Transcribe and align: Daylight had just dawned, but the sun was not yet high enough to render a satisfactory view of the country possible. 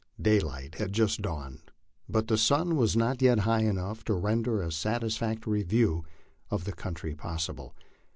Daylight 0.19 0.77
had 0.79 0.93
just 0.93 1.21
dawned, 1.21 1.69
but 2.09 2.27
the 2.27 2.35
sun 2.35 2.75
was 2.75 2.97
not 2.97 3.21
yet 3.21 3.41
high 3.41 3.61
enough 3.61 4.03
to 4.05 4.15
render 4.15 4.59
a 4.63 4.71
satisfactory 4.71 5.61
view 5.61 6.03
of 6.49 6.63
the 6.63 6.73
country 6.73 7.13
possible. 7.13 7.75